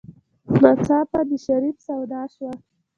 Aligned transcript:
ناڅاپه 0.61 1.19
د 1.29 1.31
شريف 1.45 1.77
سودا 1.87 2.21
شوه. 2.33 2.51